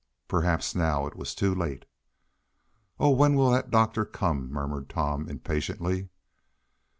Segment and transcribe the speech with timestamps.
[0.27, 1.85] Perhaps now it was too late.
[2.99, 3.11] "Oh!
[3.11, 6.09] when will that doctor come?" murmured Tom impatiently.